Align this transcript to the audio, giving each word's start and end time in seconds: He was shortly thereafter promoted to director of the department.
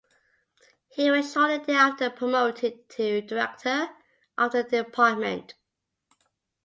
He 0.89 1.11
was 1.11 1.31
shortly 1.31 1.59
thereafter 1.59 2.09
promoted 2.09 2.89
to 2.89 3.21
director 3.21 3.91
of 4.35 4.51
the 4.53 4.63
department. 4.63 5.53